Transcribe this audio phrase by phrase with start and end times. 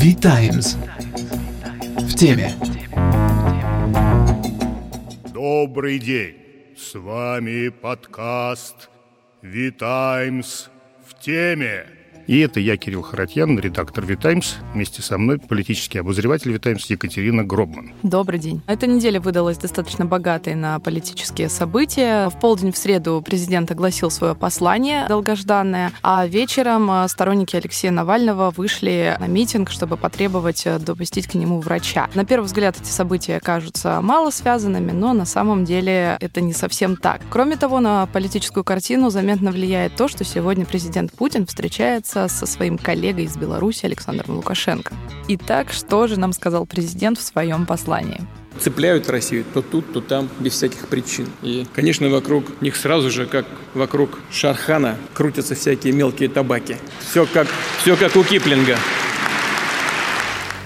[0.00, 0.78] V-Times.
[1.98, 2.54] В теме.
[5.34, 6.36] Добрый день.
[6.74, 8.88] С вами подкаст
[9.42, 10.70] V-Times
[11.06, 11.84] в теме.
[12.30, 14.54] И это я, Кирилл Харатьян, редактор «Витаймс».
[14.72, 17.92] Вместе со мной политический обозреватель «Витаймс» Екатерина Гробман.
[18.04, 18.62] Добрый день.
[18.68, 22.28] Эта неделя выдалась достаточно богатой на политические события.
[22.28, 28.52] В полдень в среду президент огласил свое послание долгожданное, а вечером э, сторонники Алексея Навального
[28.56, 32.08] вышли на митинг, чтобы потребовать э, допустить к нему врача.
[32.14, 36.94] На первый взгляд эти события кажутся мало связанными, но на самом деле это не совсем
[36.94, 37.22] так.
[37.28, 42.78] Кроме того, на политическую картину заметно влияет то, что сегодня президент Путин встречается со своим
[42.78, 44.94] коллегой из Беларуси Александром Лукашенко.
[45.28, 48.20] Итак, что же нам сказал президент в своем послании?
[48.60, 51.26] цепляют Россию то тут, то там, без всяких причин.
[51.42, 56.76] И, конечно, вокруг них сразу же, как вокруг Шархана, крутятся всякие мелкие табаки.
[56.98, 58.76] Все как, все как у Киплинга.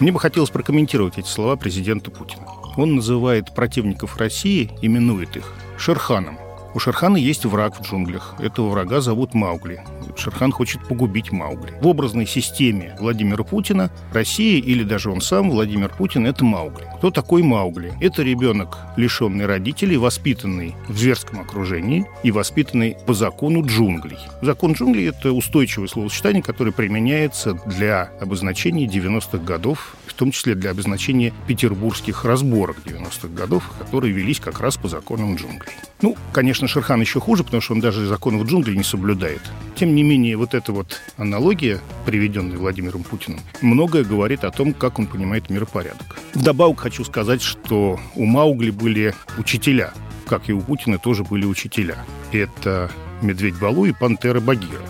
[0.00, 2.46] Мне бы хотелось прокомментировать эти слова президента Путина.
[2.76, 6.38] Он называет противников России, именует их Шерханом.
[6.74, 8.34] У Шерхана есть враг в джунглях.
[8.40, 9.84] Этого врага зовут Маугли.
[10.16, 11.74] Шерхан хочет погубить Маугли.
[11.80, 16.86] В образной системе Владимира Путина Россия или даже он сам, Владимир Путин, это Маугли.
[16.98, 17.92] Кто такой Маугли?
[18.00, 24.18] Это ребенок, лишенный родителей, воспитанный в зверском окружении и воспитанный по закону джунглей.
[24.42, 30.70] Закон джунглей– это устойчивое словосочетание, которое применяется для обозначения 90-х годов, в том числе для
[30.70, 35.72] обозначения петербургских разборок 90-х годов, которые велись как раз по законам джунглей.
[36.02, 39.40] Ну, конечно, Шерхан еще хуже, потому что он даже законов джунглей не соблюдает.
[39.74, 44.98] Тем не менее, вот эта вот аналогия, приведенная Владимиром Путиным, многое говорит о том, как
[44.98, 46.18] он понимает миропорядок.
[46.34, 49.92] Вдобавок хочу сказать, что у Маугли были учителя,
[50.26, 51.96] как и у Путина тоже были учителя.
[52.32, 52.90] Это
[53.22, 54.80] Медведь Балу и Пантера Багира.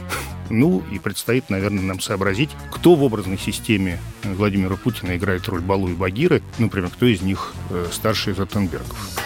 [0.50, 5.88] Ну, и предстоит, наверное, нам сообразить, кто в образной системе Владимира Путина играет роль Балу
[5.88, 9.24] и Багиры, например, кто из них э, старший из Ротенбергов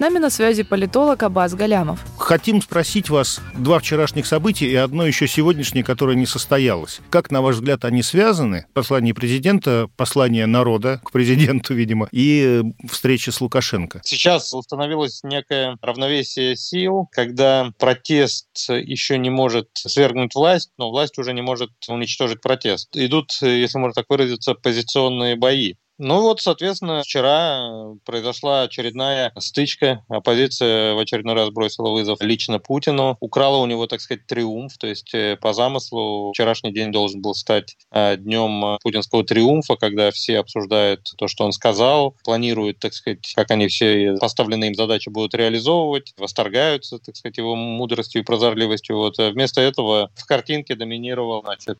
[0.00, 2.00] нами на связи политолог Абаз Галямов.
[2.30, 7.00] Хотим спросить вас два вчерашних события и одно еще сегодняшнее, которое не состоялось.
[7.10, 8.66] Как, на ваш взгляд, они связаны?
[8.72, 14.00] Послание президента, послание народа к президенту, видимо, и встреча с Лукашенко.
[14.04, 21.32] Сейчас установилось некое равновесие сил, когда протест еще не может свергнуть власть, но власть уже
[21.32, 22.90] не может уничтожить протест.
[22.94, 25.74] Идут, если можно так выразиться, позиционные бои.
[26.02, 30.02] Ну вот, соответственно, вчера произошла очередная стычка.
[30.08, 33.18] Оппозиция в очередной раз бросила вызов лично Путину.
[33.20, 34.78] Украла у него, так сказать, триумф.
[34.78, 40.10] То есть э, по замыслу вчерашний день должен был стать э, днем путинского триумфа, когда
[40.10, 45.10] все обсуждают то, что он сказал, планируют, так сказать, как они все поставленные им задачи
[45.10, 48.96] будут реализовывать, восторгаются, так сказать, его мудростью и прозорливостью.
[48.96, 51.78] Вот э, вместо этого в картинке доминировал, значит,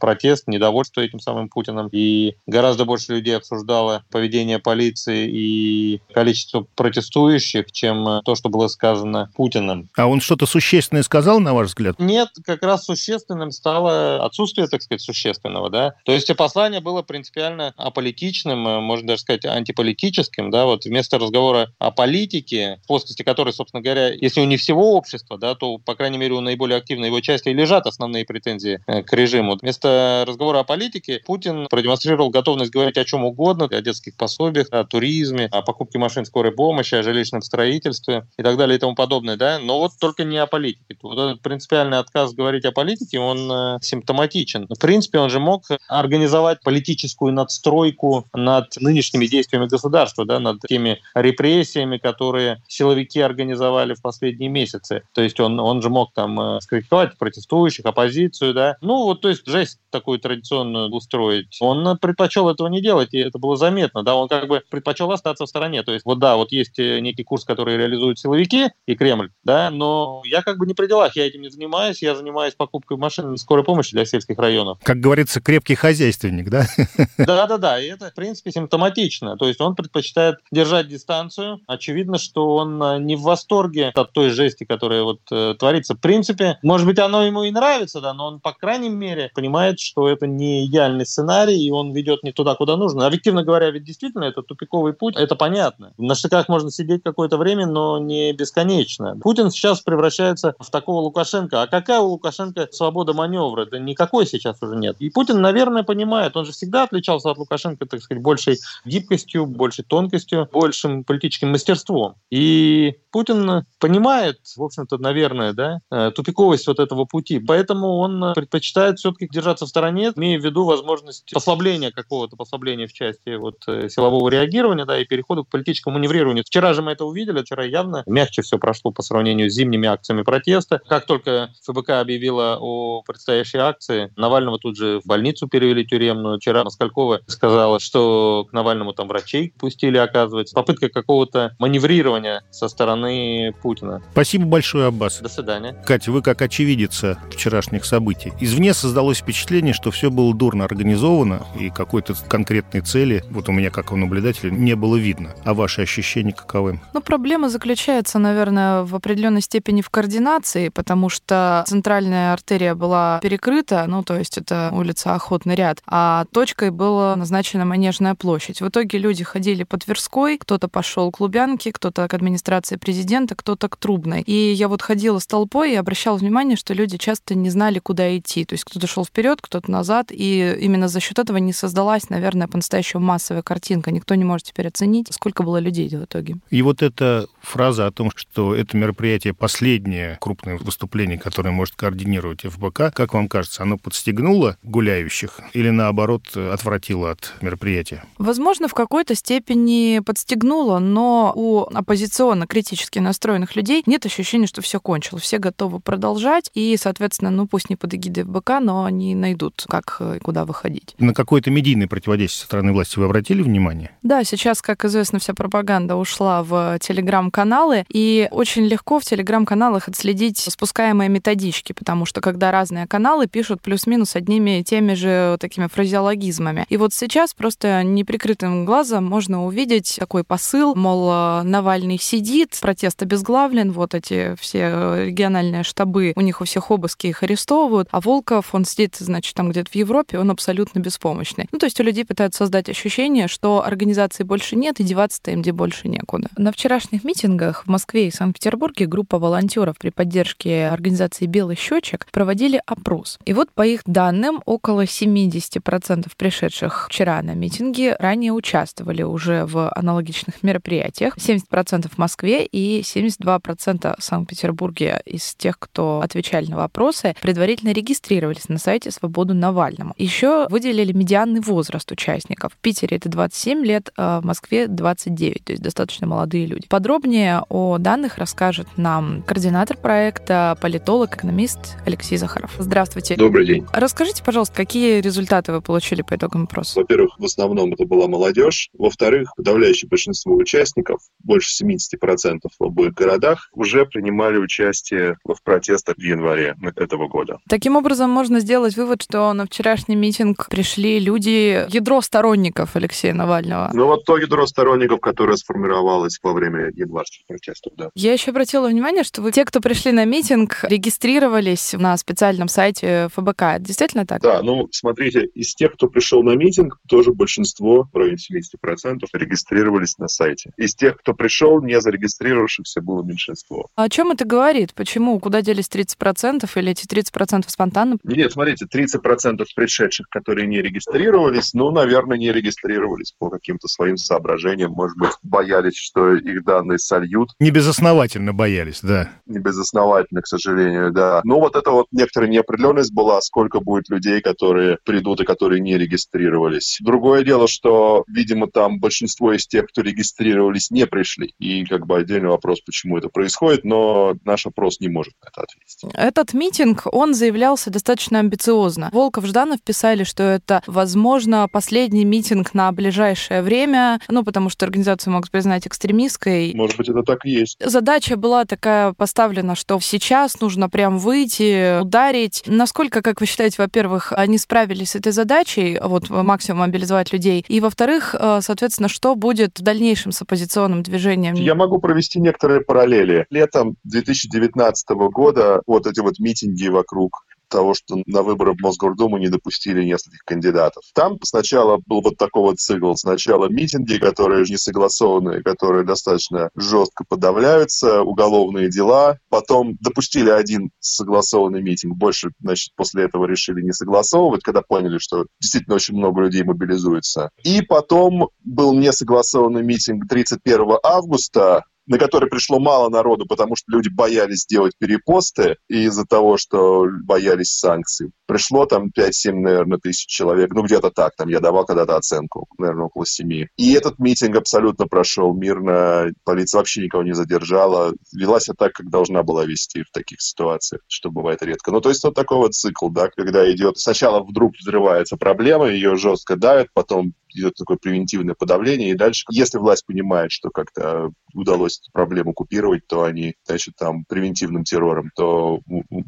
[0.00, 1.90] протест, недовольство этим самым Путиным.
[1.92, 8.68] И гораздо больше людей обсуждают обсуждала поведение полиции и количество протестующих, чем то, что было
[8.68, 9.88] сказано Путиным.
[9.96, 11.96] А он что-то существенное сказал, на ваш взгляд?
[11.98, 15.94] Нет, как раз существенным стало отсутствие, так сказать, существенного, да.
[16.04, 21.90] То есть послание было принципиально аполитичным, можно даже сказать, антиполитическим, да, вот вместо разговора о
[21.90, 26.18] политике, в плоскости которой, собственно говоря, если у не всего общества, да, то, по крайней
[26.18, 29.56] мере, у наиболее активной его части лежат основные претензии э, к режиму.
[29.60, 34.66] Вместо разговора о политике Путин продемонстрировал готовность говорить о чем угодно, угодно, о детских пособиях,
[34.70, 38.94] о туризме, о покупке машин скорой помощи, о жилищном строительстве и так далее и тому
[38.94, 40.96] подобное, да, но вот только не о политике.
[41.02, 44.66] Вот этот принципиальный отказ говорить о политике, он э, симптоматичен.
[44.68, 51.00] В принципе, он же мог организовать политическую надстройку над нынешними действиями государства, да, над теми
[51.14, 55.02] репрессиями, которые силовики организовали в последние месяцы.
[55.14, 58.76] То есть он, он же мог там э, скритиковать протестующих, оппозицию, да.
[58.80, 61.56] Ну, вот, то есть жесть такую традиционную устроить.
[61.60, 65.44] Он предпочел этого не делать, и это было заметно, да, он как бы предпочел остаться
[65.44, 65.82] в стороне.
[65.82, 69.70] То есть вот да, вот есть э, некий курс, который реализуют силовики и Кремль, да,
[69.70, 73.36] но я как бы не при делах, я этим не занимаюсь, я занимаюсь покупкой машин
[73.36, 74.78] скорой помощи для сельских районов.
[74.82, 76.66] Как говорится, крепкий хозяйственник, да?
[77.18, 79.36] Да-да-да, и это, в принципе, симптоматично.
[79.36, 81.60] То есть он предпочитает держать дистанцию.
[81.66, 85.94] Очевидно, что он э, не в восторге от той жести, которая вот э, творится.
[85.94, 89.80] В принципе, может быть, оно ему и нравится, да, но он, по крайней мере, понимает,
[89.80, 93.06] что это не идеальный сценарий, и он ведет не туда, куда нужно.
[93.18, 95.92] Объективно говоря, ведь действительно это тупиковый путь, это понятно.
[95.98, 99.18] На штыках можно сидеть какое-то время, но не бесконечно.
[99.20, 101.62] Путин сейчас превращается в такого Лукашенко.
[101.62, 103.66] А какая у Лукашенко свобода маневра?
[103.66, 104.94] Да никакой сейчас уже нет.
[105.00, 109.84] И Путин, наверное, понимает, он же всегда отличался от Лукашенко, так сказать, большей гибкостью, большей
[109.84, 112.14] тонкостью, большим политическим мастерством.
[112.30, 117.40] И Путин понимает, в общем-то, наверное, да, э, тупиковость вот этого пути.
[117.40, 122.92] Поэтому он предпочитает все-таки держаться в стороне, имея в виду возможность послабления какого-то, послабления в
[123.08, 126.44] части вот э, силового реагирования, да, и перехода к политическому маневрированию.
[126.44, 130.22] Вчера же мы это увидели, вчера явно мягче все прошло по сравнению с зимними акциями
[130.22, 130.80] протеста.
[130.88, 136.38] Как только ФБК объявила о предстоящей акции, Навального тут же в больницу перевели тюремную.
[136.38, 140.54] Вчера Москалькова сказала, что к Навальному там врачей пустили, оказывается.
[140.54, 144.02] Попытка какого-то маневрирования со стороны Путина.
[144.12, 145.20] Спасибо большое, Аббас.
[145.20, 145.76] До свидания.
[145.86, 148.32] Катя, вы как очевидица вчерашних событий.
[148.40, 152.97] Извне создалось впечатление, что все было дурно организовано и какой-то конкретной цели,
[153.30, 155.34] вот у меня как у наблюдателя, не было видно.
[155.44, 156.80] А ваши ощущения каковы?
[156.94, 163.84] Ну, проблема заключается, наверное, в определенной степени в координации, потому что центральная артерия была перекрыта,
[163.86, 168.60] ну, то есть это улица Охотный ряд, а точкой была назначена Манежная площадь.
[168.60, 173.68] В итоге люди ходили по Тверской, кто-то пошел к Лубянке, кто-то к администрации президента, кто-то
[173.68, 174.22] к Трубной.
[174.22, 178.16] И я вот ходила с толпой и обращала внимание, что люди часто не знали, куда
[178.16, 178.44] идти.
[178.44, 182.48] То есть кто-то шел вперед, кто-то назад, и именно за счет этого не создалась, наверное,
[182.48, 183.90] по-настоящему массовая картинка.
[183.90, 186.36] Никто не может теперь оценить, сколько было людей в итоге.
[186.50, 192.42] И вот эта фраза о том, что это мероприятие последнее крупное выступление, которое может координировать
[192.42, 198.04] ФБК, как вам кажется, оно подстегнуло гуляющих или наоборот отвратило от мероприятия?
[198.18, 205.24] Возможно, в какой-то степени подстегнуло, но у оппозиционно-критически настроенных людей нет ощущения, что все кончилось.
[205.24, 210.00] Все готовы продолжать, и, соответственно, ну пусть не под эгидой ФБК, но они найдут, как
[210.00, 210.94] и куда выходить.
[210.98, 213.90] На какое-то медийное противодействие со стороны власти вы обратили внимание?
[214.02, 220.38] Да, сейчас, как известно, вся пропаганда ушла в телеграм-каналы, и очень легко в телеграм-каналах отследить
[220.38, 226.66] спускаемые методички, потому что когда разные каналы пишут плюс-минус одними и теми же такими фразеологизмами.
[226.68, 233.72] И вот сейчас просто неприкрытым глазом можно увидеть такой посыл, мол, Навальный сидит, протест обезглавлен,
[233.72, 238.64] вот эти все региональные штабы, у них у всех обыски их арестовывают, а Волков, он
[238.64, 241.48] сидит, значит, там где-то в Европе, он абсолютно беспомощный.
[241.50, 245.42] Ну, то есть у людей пытаются создать ощущение, что организации больше нет, и деваться-то им
[245.42, 246.28] где больше некуда.
[246.36, 252.60] На вчерашних митингах в Москве и Санкт-Петербурге группа волонтеров при поддержке организации «Белый счетчик» проводили
[252.66, 253.18] опрос.
[253.24, 259.70] И вот по их данным, около 70% пришедших вчера на митинги ранее участвовали уже в
[259.74, 261.16] аналогичных мероприятиях.
[261.16, 268.48] 70% в Москве и 72% в Санкт-Петербурге из тех, кто отвечали на вопросы, предварительно регистрировались
[268.48, 269.94] на сайте «Свободу Навальному».
[269.96, 272.52] Еще выделили медианный возраст участников.
[272.58, 276.66] В Питере это 27 лет, а в Москве 29, то есть достаточно молодые люди.
[276.66, 282.56] Подробнее о данных расскажет нам координатор проекта, политолог, экономист Алексей Захаров.
[282.58, 283.14] Здравствуйте.
[283.14, 283.64] Добрый день.
[283.72, 286.80] Расскажите, пожалуйста, какие результаты вы получили по итогам опроса?
[286.80, 288.70] Во-первых, в основном это была молодежь.
[288.76, 296.02] Во-вторых, подавляющее большинство участников, больше 70% в обоих городах, уже принимали участие в протестах в
[296.02, 297.38] январе этого года.
[297.48, 302.00] Таким образом, можно сделать вывод, что на вчерашний митинг пришли люди, ядро
[302.48, 303.70] сторонников Алексея Навального.
[303.74, 307.90] Ну вот то ядро сторонников, которое сформировалось во время январских протестов, да.
[307.94, 313.08] Я еще обратила внимание, что вы, те, кто пришли на митинг, регистрировались на специальном сайте
[313.14, 313.42] ФБК.
[313.42, 314.22] Это действительно так?
[314.22, 319.98] Да, ну смотрите, из тех, кто пришел на митинг, тоже большинство, в районе 70%, регистрировались
[319.98, 320.50] на сайте.
[320.56, 323.68] Из тех, кто пришел, не зарегистрировавшихся, было меньшинство.
[323.76, 324.74] А о чем это говорит?
[324.74, 325.18] Почему?
[325.20, 327.98] Куда делись 30% или эти 30% спонтанно?
[328.04, 334.72] Нет, смотрите, 30% пришедших, которые не регистрировались, ну, наверное, не регистрировались по каким-то своим соображениям.
[334.72, 337.30] Может быть, боялись, что их данные сольют.
[337.38, 339.10] Не безосновательно боялись, да.
[339.26, 341.20] Не безосновательно, к сожалению, да.
[341.24, 345.76] Но вот это вот некоторая неопределенность была, сколько будет людей, которые придут и которые не
[345.76, 346.78] регистрировались.
[346.80, 351.34] Другое дело, что, видимо, там большинство из тех, кто регистрировались, не пришли.
[351.38, 355.42] И как бы отдельный вопрос, почему это происходит, но наш опрос не может на это
[355.42, 355.94] ответить.
[355.94, 358.90] Этот митинг, он заявлялся достаточно амбициозно.
[358.92, 362.17] Волков, Жданов писали, что это, возможно, последний митинг
[362.54, 366.52] на ближайшее время, ну, потому что организацию могут признать экстремистской.
[366.54, 367.56] Может быть, это так и есть.
[367.64, 372.42] Задача была такая поставлена, что сейчас нужно прям выйти, ударить.
[372.46, 377.60] Насколько, как вы считаете, во-первых, они справились с этой задачей, вот максимум мобилизовать людей, и,
[377.60, 381.34] во-вторых, э, соответственно, что будет в дальнейшем с оппозиционным движением?
[381.34, 383.26] Я могу провести некоторые параллели.
[383.30, 389.28] Летом 2019 года вот эти вот митинги вокруг того, что на выборы в Мосгордуму не
[389.28, 390.82] допустили нескольких кандидатов.
[390.94, 392.94] Там сначала был вот такой вот цикл.
[392.94, 399.18] Сначала митинги, которые не согласованные, которые достаточно жестко подавляются, уголовные дела.
[399.28, 401.96] Потом допустили один согласованный митинг.
[401.96, 407.30] Больше, значит, после этого решили не согласовывать, когда поняли, что действительно очень много людей мобилизуется.
[407.42, 413.88] И потом был несогласованный митинг 31 августа, на который пришло мало народу, потому что люди
[413.88, 418.10] боялись делать перепосты и из-за того, что боялись санкций.
[418.26, 420.52] Пришло там 5-7, наверное, тысяч человек.
[420.52, 421.16] Ну, где-то так.
[421.16, 423.46] Там я давал когда-то оценку, наверное, около 7.
[423.56, 426.12] И этот митинг абсолютно прошел мирно.
[426.24, 427.94] Полиция вообще никого не задержала.
[428.12, 431.70] Вела себя так, как должна была вести в таких ситуациях, что бывает редко.
[431.70, 433.78] Ну, то есть вот такой вот цикл, да, когда идет...
[433.78, 439.58] Сначала вдруг взрывается проблема, ее жестко давят, потом идет такое превентивное подавление, и дальше, если
[439.58, 445.60] власть понимает, что как-то удалось эту проблему купировать, то они, значит, там, превентивным террором, то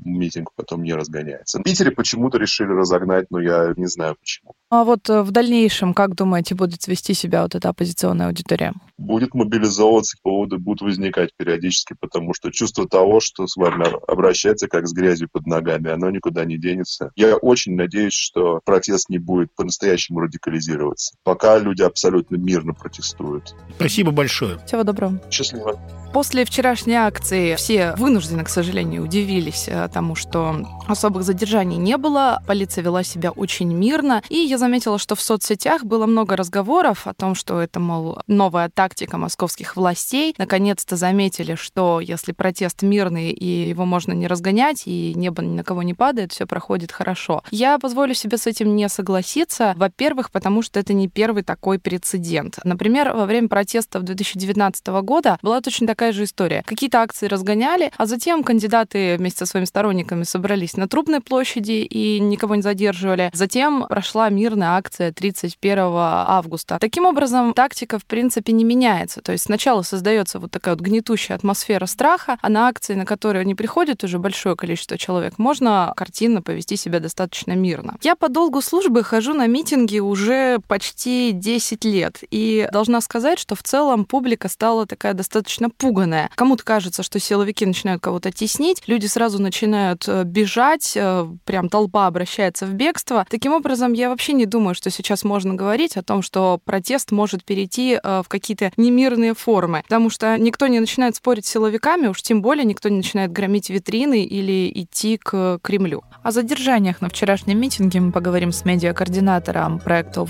[0.04, 1.58] митинг потом не разгоняется.
[1.58, 4.54] В Питере почему-то решили разогнать, но я не знаю почему.
[4.70, 8.72] А вот э, в дальнейшем, как думаете, будет вести себя вот эта оппозиционная аудитория?
[8.98, 14.86] Будет мобилизовываться, поводы будут возникать периодически, потому что чувство того, что с вами обращается как
[14.86, 17.10] с грязью под ногами, оно никуда не денется.
[17.16, 21.16] Я очень надеюсь, что протест не будет по-настоящему радикализироваться.
[21.22, 23.54] Пока люди абсолютно мирно протестуют.
[23.76, 24.58] Спасибо большое.
[24.66, 25.20] Всего доброго.
[25.30, 25.78] Счастливо.
[26.12, 32.42] После вчерашней акции все вынуждены, к сожалению, удивились э, тому, что особых задержаний не было.
[32.48, 34.20] Полиция вела себя очень мирно.
[34.28, 38.68] И я заметила, что в соцсетях было много разговоров о том, что это, мол, новая
[38.68, 40.34] тактика московских властей.
[40.36, 45.62] Наконец-то заметили, что если протест мирный и его можно не разгонять, и небо ни на
[45.62, 47.44] кого не падает, все проходит хорошо.
[47.52, 49.74] Я позволю себе с этим не согласиться.
[49.76, 52.58] Во-первых, потому что это не первый такой прецедент.
[52.64, 56.62] Например, во время протеста в 2019 года была точно такая же история.
[56.66, 62.20] Какие-то акции разгоняли, а затем кандидаты вместе со своими сторонниками собрались на Трубной площади и
[62.20, 63.30] никого не задерживали.
[63.32, 66.78] Затем прошла мирная акция 31 августа.
[66.80, 69.20] Таким образом, тактика, в принципе, не меняется.
[69.20, 73.44] То есть сначала создается вот такая вот гнетущая атмосфера страха, а на акции, на которые
[73.44, 77.96] не приходит уже большое количество человек, можно картинно повести себя достаточно мирно.
[78.02, 83.54] Я по долгу службы хожу на митинги уже почти 10 лет, и должна сказать, что
[83.54, 86.30] в целом публика стала такая достаточно пуганая.
[86.34, 92.06] Кому-то кажется, что силовики начинают кого-то теснить, люди сразу начинают э, бежать, э, прям толпа
[92.06, 93.26] обращается в бегство.
[93.28, 97.44] Таким образом, я вообще не думаю, что сейчас можно говорить о том, что протест может
[97.44, 102.22] перейти э, в какие-то немирные формы, потому что никто не начинает спорить с силовиками, уж
[102.22, 106.02] тем более никто не начинает громить витрины или идти к Кремлю.
[106.22, 110.20] О задержаниях на вчерашнем митинге мы поговорим с медиакоординатором проекта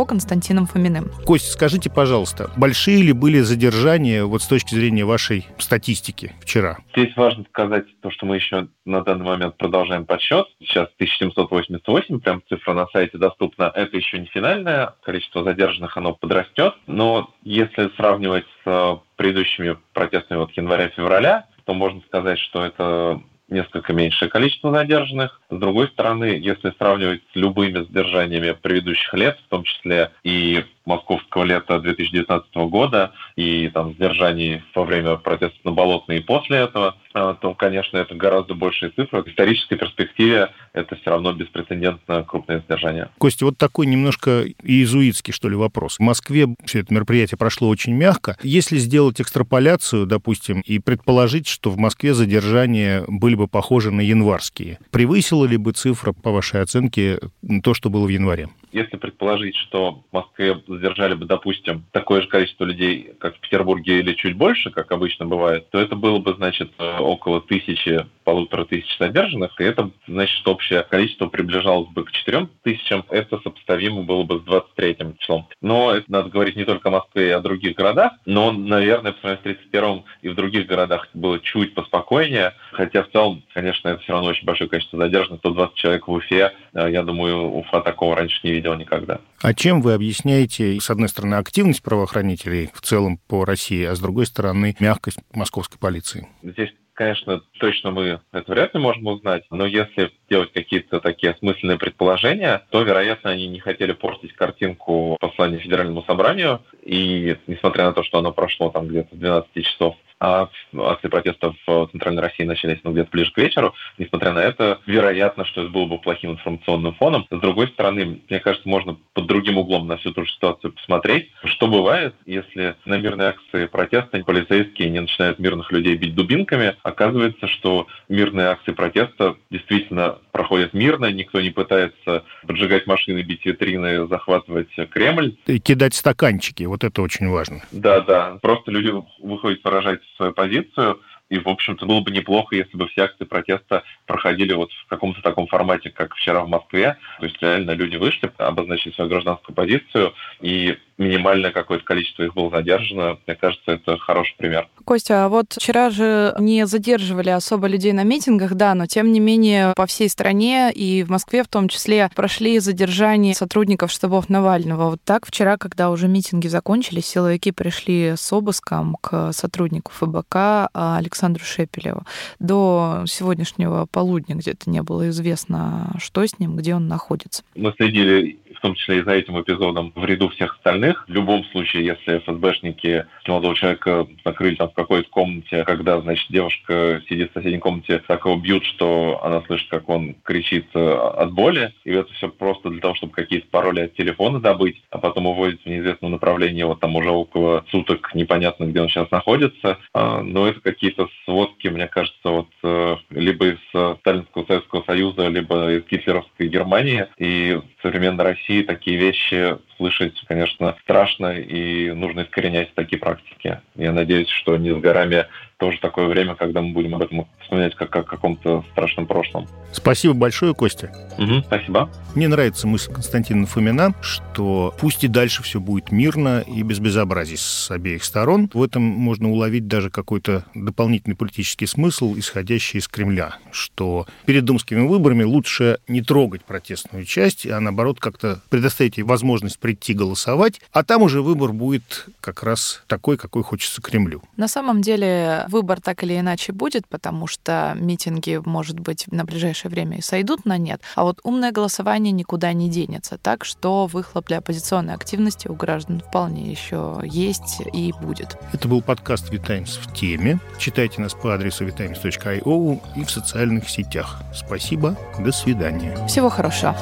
[0.00, 1.10] ОВД-инфо Константином Фоминым.
[1.24, 6.78] Костя, скажите, пожалуйста, большие ли были задержания вот с точки зрения вашей статистики вчера?
[6.94, 10.46] Здесь важно сказать то, что мы еще на данный момент продолжаем подсчет.
[10.60, 13.70] Сейчас 1788, прям цифра на сайте доступна.
[13.74, 14.94] Это еще не финальное.
[15.02, 16.74] Количество задержанных, оно подрастет.
[16.86, 24.28] Но если сравнивать с предыдущими протестами вот января-февраля, то можно сказать, что это несколько меньшее
[24.28, 25.40] количество задержанных.
[25.50, 31.44] С другой стороны, если сравнивать с любыми задержаниями предыдущих лет, в том числе и московского
[31.44, 37.34] лета 2019 года и там задержаний во время протестов на Болотной и после этого, а,
[37.34, 39.22] то, конечно, это гораздо большие цифры.
[39.22, 43.08] В исторической перспективе это все равно беспрецедентно крупное задержание.
[43.18, 45.96] Костя, вот такой немножко иезуитский, что ли, вопрос.
[45.96, 48.36] В Москве все это мероприятие прошло очень мягко.
[48.42, 54.78] Если сделать экстраполяцию, допустим, и предположить, что в Москве задержания были бы похожи на январские,
[54.90, 57.18] превысила ли бы цифра, по вашей оценке,
[57.62, 58.48] то, что было в январе?
[58.72, 63.98] Если предположить, что в Москве задержали бы, допустим, такое же количество людей, как в Петербурге,
[63.98, 68.96] или чуть больше, как обычно бывает, то это было бы, значит, около тысячи, полутора тысяч
[68.96, 73.04] задержанных, и это, значит, общее количество приближалось бы к четырем тысячам.
[73.10, 75.48] Это сопоставимо было бы с 23 числом.
[75.60, 79.20] Но это надо говорить не только о Москве и о других городах, но, наверное, по
[79.20, 84.00] сравнению с 31 и в других городах было чуть поспокойнее, хотя в целом, конечно, это
[84.02, 88.38] все равно очень большое количество задержанных, 120 человек в Уфе, я думаю, Уфа такого раньше
[88.44, 89.20] не видел видел никогда.
[89.42, 94.00] А чем вы объясняете, с одной стороны, активность правоохранителей в целом по России, а с
[94.00, 96.28] другой стороны, мягкость московской полиции?
[96.42, 96.70] Здесь
[97.00, 102.66] конечно, точно мы это вряд ли можем узнать, но если делать какие-то такие осмысленные предположения,
[102.68, 108.18] то, вероятно, они не хотели портить картинку послания Федеральному собранию, и несмотря на то, что
[108.18, 113.32] оно прошло там где-то 12 часов акции протеста в Центральной России начались ну, где-то ближе
[113.32, 113.74] к вечеру.
[113.98, 117.26] Несмотря на это, вероятно, что это было бы плохим информационным фоном.
[117.30, 121.30] С другой стороны, мне кажется, можно под другим углом на всю ту же ситуацию посмотреть,
[121.44, 126.76] что бывает, если на мирной акции протеста полицейские не начинают мирных людей бить дубинками.
[126.82, 134.06] Оказывается, что мирные акции протеста действительно проходят мирно, никто не пытается поджигать машины, бить витрины,
[134.06, 135.36] захватывать Кремль.
[135.46, 137.62] И кидать стаканчики, вот это очень важно.
[137.72, 138.38] Да, да.
[138.42, 141.00] Просто люди выходят выражать свою позицию.
[141.30, 145.22] И, в общем-то, было бы неплохо, если бы все акции протеста проходили вот в каком-то
[145.22, 146.98] таком формате, как вчера в Москве.
[147.20, 152.50] То есть реально люди вышли, обозначили свою гражданскую позицию, и минимальное какое-то количество их было
[152.50, 153.18] задержано.
[153.26, 154.68] Мне кажется, это хороший пример.
[154.84, 159.18] Костя, а вот вчера же не задерживали особо людей на митингах, да, но тем не
[159.18, 164.90] менее по всей стране и в Москве в том числе прошли задержания сотрудников штабов Навального.
[164.90, 171.44] Вот так вчера, когда уже митинги закончились, силовики пришли с обыском к сотруднику ФБК Александру
[171.44, 172.04] Шепелеву.
[172.38, 177.42] До сегодняшнего полудня где-то не было известно, что с ним, где он находится.
[177.54, 181.06] Мы следили в том числе и за этим эпизодом в ряду всех остальных.
[181.08, 187.02] В любом случае, если ФСБшники молодого человека закрыли там в какой-то комнате, когда, значит, девушка
[187.08, 191.32] сидит в соседней комнате, так его бьют, что она слышит, как он кричит э, от
[191.32, 195.26] боли, и это все просто для того, чтобы какие-то пароли от телефона добыть, а потом
[195.26, 199.78] увозить в неизвестном направлении, вот там уже около суток непонятно, где он сейчас находится.
[199.94, 205.28] А, но это какие-то сводки, мне кажется, вот э, либо из э, Сталинского Советского Союза,
[205.28, 212.74] либо из гитлеровской Германии, и современной России Такие вещи слышать, конечно, страшно, и нужно искоренять
[212.74, 213.60] такие практики.
[213.76, 215.24] Я надеюсь, что не с горами
[215.60, 219.46] тоже такое время, когда мы будем об этом вспоминать как о каком-то страшном прошлом.
[219.72, 220.90] Спасибо большое, Костя.
[221.18, 221.90] Угу, спасибо.
[222.14, 227.36] Мне нравится мысль Константина Фомина, что пусть и дальше все будет мирно и без безобразий
[227.36, 228.50] с обеих сторон.
[228.54, 234.86] В этом можно уловить даже какой-то дополнительный политический смысл, исходящий из Кремля, что перед думскими
[234.86, 240.82] выборами лучше не трогать протестную часть, а наоборот как-то предоставить ей возможность прийти голосовать, а
[240.82, 244.20] там уже выбор будет как раз такой, какой хочется Кремлю.
[244.36, 249.70] На самом деле выбор так или иначе будет, потому что митинги, может быть, на ближайшее
[249.70, 253.16] время и сойдут на нет, а вот умное голосование никуда не денется.
[253.16, 258.36] Так что выхлоп для оппозиционной активности у граждан вполне еще есть и будет.
[258.52, 260.40] Это был подкаст «Витаймс в теме».
[260.58, 264.20] Читайте нас по адресу vitimes.io и в социальных сетях.
[264.34, 265.96] Спасибо, до свидания.
[266.08, 266.76] Всего хорошего.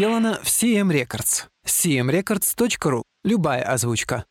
[0.00, 1.44] Сделано в CM Records.
[1.66, 3.02] cmrecords.ru.
[3.22, 4.24] Любая озвучка.